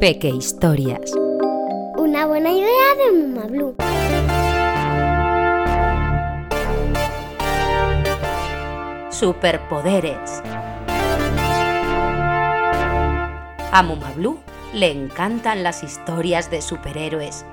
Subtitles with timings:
[0.00, 1.12] Peque Historias.
[1.98, 3.76] Una buena idea de Muma Blue.
[9.10, 10.42] Superpoderes.
[13.72, 14.38] A Muma Blue
[14.72, 17.44] le encantan las historias de superhéroes.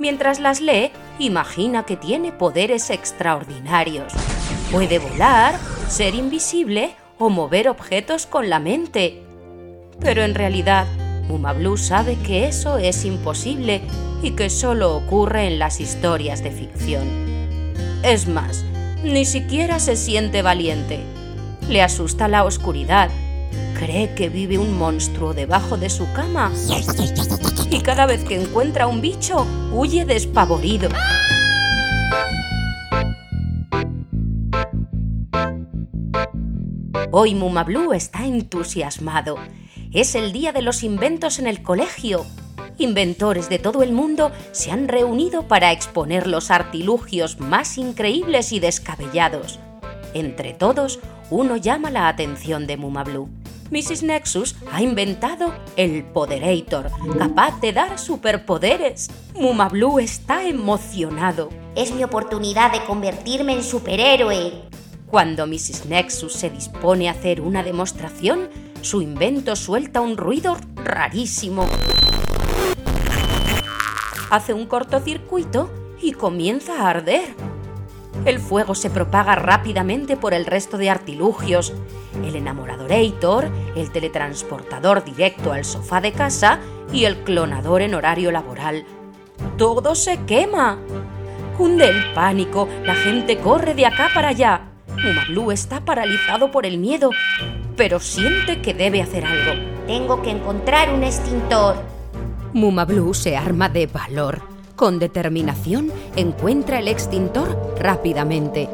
[0.00, 4.12] Mientras las lee, imagina que tiene poderes extraordinarios.
[4.72, 9.22] Puede volar, ser invisible o mover objetos con la mente.
[10.00, 10.86] Pero en realidad,
[11.28, 13.80] Muma Blue sabe que eso es imposible
[14.24, 17.06] y que solo ocurre en las historias de ficción.
[18.02, 18.64] Es más,
[19.04, 20.98] ni siquiera se siente valiente.
[21.68, 23.08] Le asusta la oscuridad.
[23.78, 26.50] Cree que vive un monstruo debajo de su cama.
[27.70, 30.88] Y cada vez que encuentra un bicho, huye despavorido.
[37.14, 39.36] Hoy Muma Blue está entusiasmado.
[39.92, 42.24] Es el día de los inventos en el colegio.
[42.78, 48.60] Inventores de todo el mundo se han reunido para exponer los artilugios más increíbles y
[48.60, 49.60] descabellados.
[50.14, 53.28] Entre todos, uno llama la atención de Muma Blue.
[53.70, 54.04] Mrs.
[54.04, 59.10] Nexus ha inventado el Poderator, capaz de dar superpoderes.
[59.34, 61.50] Muma Blue está emocionado.
[61.76, 64.72] Es mi oportunidad de convertirme en superhéroe.
[65.12, 65.84] Cuando Mrs.
[65.90, 68.48] Nexus se dispone a hacer una demostración,
[68.80, 71.66] su invento suelta un ruido rarísimo.
[74.30, 77.34] Hace un cortocircuito y comienza a arder.
[78.24, 81.74] El fuego se propaga rápidamente por el resto de artilugios.
[82.24, 86.58] El enamoradorator, el teletransportador directo al sofá de casa
[86.90, 88.86] y el clonador en horario laboral.
[89.58, 90.78] Todo se quema.
[91.58, 94.71] Cunde el pánico, la gente corre de acá para allá.
[94.96, 97.10] Muma Blue está paralizado por el miedo,
[97.76, 99.60] pero siente que debe hacer algo.
[99.86, 101.76] Tengo que encontrar un extintor.
[102.52, 104.42] Muma Blue se arma de valor.
[104.76, 108.68] Con determinación encuentra el extintor rápidamente.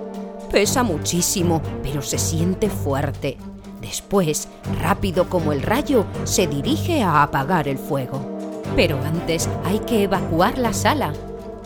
[0.50, 3.36] Pesa muchísimo, pero se siente fuerte.
[3.80, 4.48] Después,
[4.82, 8.38] rápido como el rayo, se dirige a apagar el fuego.
[8.74, 11.12] Pero antes hay que evacuar la sala.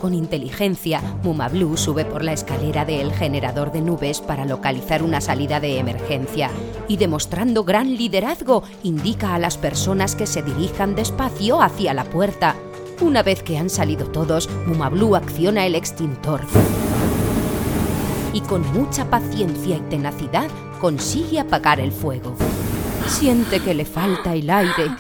[0.03, 5.21] Con inteligencia, Muma Blue sube por la escalera del generador de nubes para localizar una
[5.21, 6.51] salida de emergencia
[6.89, 12.57] y demostrando gran liderazgo, indica a las personas que se dirijan despacio hacia la puerta.
[13.01, 16.41] Una vez que han salido todos, Muma Blue acciona el extintor.
[18.33, 22.35] Y con mucha paciencia y tenacidad consigue apagar el fuego.
[23.07, 24.91] Siente que le falta el aire.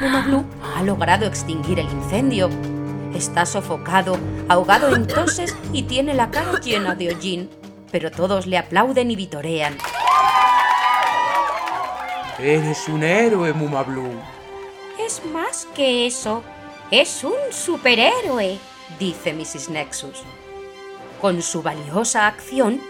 [0.00, 0.44] Muma Blue
[0.76, 2.50] ha logrado extinguir el incendio.
[3.14, 4.16] Está sofocado,
[4.48, 7.50] ahogado en toses y tiene la cara llena de hollín.
[7.90, 9.76] Pero todos le aplauden y vitorean.
[12.38, 14.12] Eres un héroe, Muma Blue.
[14.98, 16.42] Es más que eso.
[16.90, 18.58] Es un superhéroe.
[18.98, 19.68] dice Mrs.
[19.70, 20.22] Nexus.
[21.20, 22.80] Con su valiosa acción,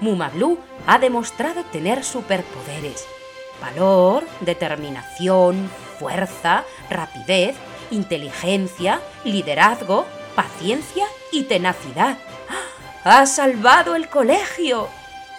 [0.00, 3.06] Muma Blue ha demostrado tener superpoderes.
[3.60, 7.56] Valor, determinación, fuerza, rapidez,
[7.90, 12.18] inteligencia, liderazgo, paciencia y tenacidad.
[13.04, 14.88] ¡Ha salvado el colegio!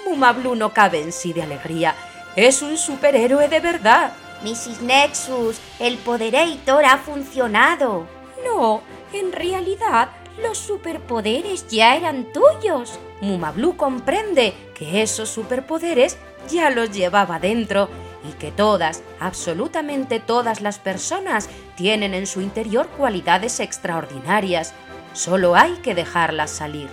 [0.05, 1.95] Muma Blue no cabe en sí de alegría.
[2.35, 4.13] Es un superhéroe de verdad.
[4.43, 4.81] Mrs.
[4.81, 8.07] Nexus, el Poderator ha funcionado.
[8.45, 8.81] No,
[9.11, 10.09] en realidad
[10.41, 12.99] los superpoderes ya eran tuyos.
[13.21, 16.17] Muma Blue comprende que esos superpoderes
[16.49, 17.89] ya los llevaba dentro
[18.23, 24.73] y que todas, absolutamente todas las personas tienen en su interior cualidades extraordinarias.
[25.13, 26.89] Solo hay que dejarlas salir.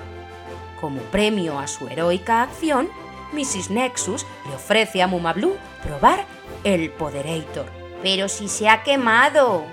[0.81, 2.89] Como premio a su heroica acción,
[3.33, 3.71] Mrs.
[3.71, 6.25] Nexus le ofrece a Muma Blue probar
[6.63, 7.67] el Poderator.
[8.03, 9.65] Pero si se ha quemado.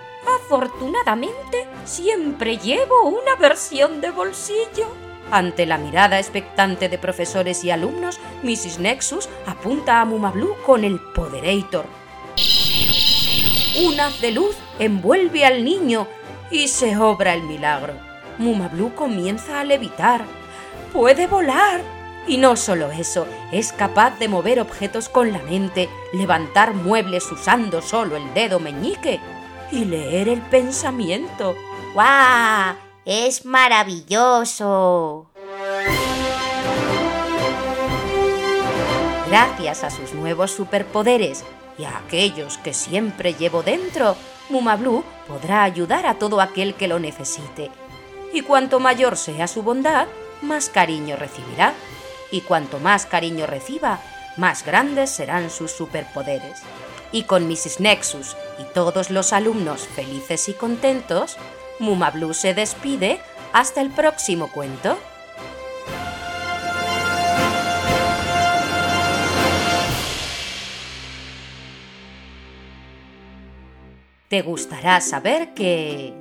[0.46, 5.11] Afortunadamente, siempre llevo una versión de bolsillo.
[5.32, 8.80] Ante la mirada expectante de profesores y alumnos, Mrs.
[8.80, 11.86] Nexus apunta a Muma Blue con el Poderator.
[13.82, 16.06] Un haz de luz envuelve al niño
[16.52, 17.94] y se obra el milagro.
[18.38, 20.26] Muma Blue comienza a levitar.
[20.92, 21.82] ¡Puede volar!
[22.28, 27.82] Y no solo eso, es capaz de mover objetos con la mente, levantar muebles usando
[27.82, 29.20] solo el dedo meñique
[29.72, 31.56] y leer el pensamiento.
[31.94, 32.91] ¡Guau!
[33.06, 35.26] ¡Es maravilloso!
[39.28, 41.44] Gracias a sus nuevos superpoderes
[41.80, 44.16] y a aquellos que siempre llevo dentro,
[44.50, 47.72] Muma Blue podrá ayudar a todo aquel que lo necesite.
[48.34, 50.08] Y cuanto mayor sea su bondad,
[50.44, 51.74] más cariño recibirá.
[52.30, 54.00] Y cuanto más cariño reciba,
[54.38, 56.62] más grandes serán sus superpoderes.
[57.12, 57.80] Y con Mrs.
[57.80, 61.38] Nexus y todos los alumnos felices y contentos,
[61.82, 63.20] Muma Blue se despide
[63.54, 64.98] hasta el próximo cuento.
[74.30, 76.14] Te gustará saber que...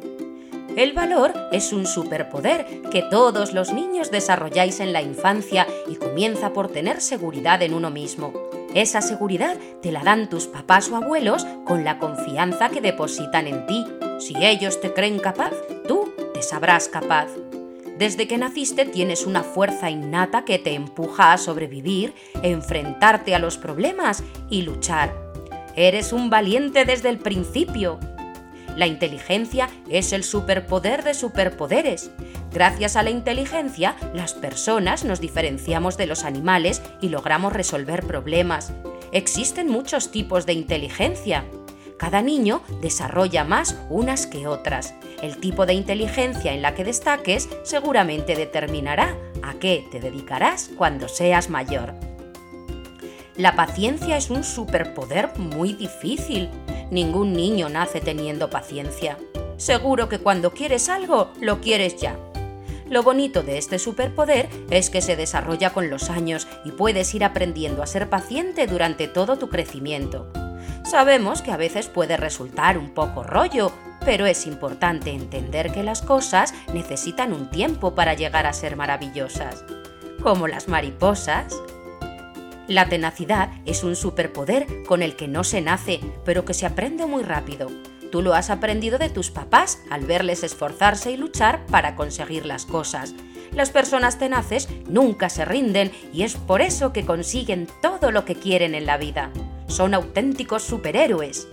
[0.76, 6.52] El valor es un superpoder que todos los niños desarrolláis en la infancia y comienza
[6.52, 8.49] por tener seguridad en uno mismo.
[8.74, 13.66] Esa seguridad te la dan tus papás o abuelos con la confianza que depositan en
[13.66, 13.84] ti.
[14.18, 15.52] Si ellos te creen capaz,
[15.88, 17.28] tú te sabrás capaz.
[17.98, 23.58] Desde que naciste tienes una fuerza innata que te empuja a sobrevivir, enfrentarte a los
[23.58, 25.14] problemas y luchar.
[25.76, 27.98] Eres un valiente desde el principio.
[28.76, 32.10] La inteligencia es el superpoder de superpoderes.
[32.52, 38.72] Gracias a la inteligencia, las personas nos diferenciamos de los animales y logramos resolver problemas.
[39.12, 41.44] Existen muchos tipos de inteligencia.
[41.98, 44.94] Cada niño desarrolla más unas que otras.
[45.22, 51.08] El tipo de inteligencia en la que destaques seguramente determinará a qué te dedicarás cuando
[51.08, 51.94] seas mayor.
[53.36, 56.48] La paciencia es un superpoder muy difícil.
[56.90, 59.16] Ningún niño nace teniendo paciencia.
[59.56, 62.16] Seguro que cuando quieres algo, lo quieres ya.
[62.88, 67.22] Lo bonito de este superpoder es que se desarrolla con los años y puedes ir
[67.22, 70.26] aprendiendo a ser paciente durante todo tu crecimiento.
[70.84, 73.70] Sabemos que a veces puede resultar un poco rollo,
[74.04, 79.64] pero es importante entender que las cosas necesitan un tiempo para llegar a ser maravillosas.
[80.20, 81.54] Como las mariposas,
[82.70, 87.04] la tenacidad es un superpoder con el que no se nace, pero que se aprende
[87.04, 87.68] muy rápido.
[88.12, 92.66] Tú lo has aprendido de tus papás al verles esforzarse y luchar para conseguir las
[92.66, 93.16] cosas.
[93.52, 98.36] Las personas tenaces nunca se rinden y es por eso que consiguen todo lo que
[98.36, 99.32] quieren en la vida.
[99.66, 101.48] Son auténticos superhéroes.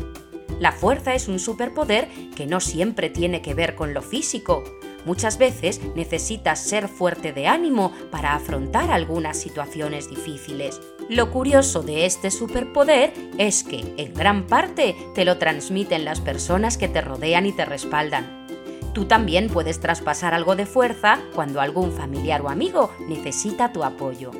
[0.59, 4.63] La fuerza es un superpoder que no siempre tiene que ver con lo físico.
[5.07, 10.81] Muchas veces necesitas ser fuerte de ánimo para afrontar algunas situaciones difíciles.
[11.07, 16.77] Lo curioso de este superpoder es que, en gran parte, te lo transmiten las personas
[16.77, 18.47] que te rodean y te respaldan.
[18.93, 24.31] Tú también puedes traspasar algo de fuerza cuando algún familiar o amigo necesita tu apoyo.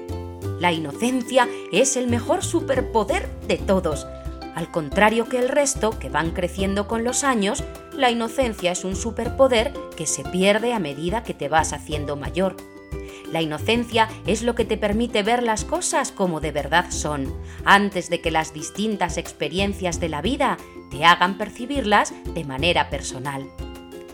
[0.60, 4.06] La inocencia es el mejor superpoder de todos.
[4.58, 7.64] Al contrario que el resto, que van creciendo con los años,
[7.94, 12.58] la inocencia es un superpoder que se pierde a medida que te vas haciendo mayor.
[13.32, 17.32] La inocencia es lo que te permite ver las cosas como de verdad son,
[17.66, 20.58] antes de que las distintas experiencias de la vida
[20.90, 23.48] te hagan percibirlas de manera personal.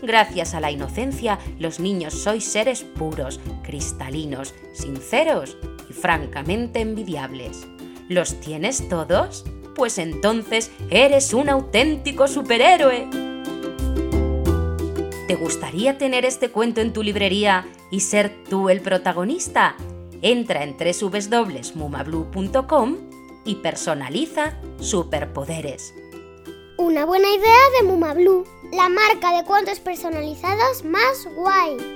[0.02, 5.56] Gracias a la inocencia, los niños sois seres puros, cristalinos, sinceros
[5.88, 7.66] y francamente envidiables.
[8.10, 9.46] ¿Los tienes todos?
[9.74, 13.08] Pues entonces eres un auténtico superhéroe.
[15.26, 19.74] ¿Te gustaría tener este cuento en tu librería y ser tú el protagonista?
[20.22, 22.96] Entra en www.mumablue.com
[23.44, 25.92] y personaliza superpoderes.
[26.76, 31.93] Una buena idea de Mumablu, la marca de cuentos personalizados más guay.